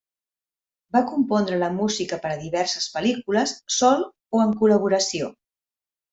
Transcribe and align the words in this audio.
Va 0.95 1.01
compondre 1.09 1.59
la 1.63 1.69
música 1.75 2.19
per 2.23 2.31
diverses 2.45 2.89
pel·lícules, 2.95 3.55
sol 3.77 4.09
o 4.09 4.43
en 4.49 4.57
col·laboració. 4.65 5.31